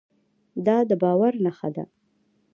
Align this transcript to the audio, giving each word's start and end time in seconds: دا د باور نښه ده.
دا 0.65 0.77
د 0.89 0.91
باور 1.03 1.33
نښه 1.45 1.69
ده. 1.75 1.85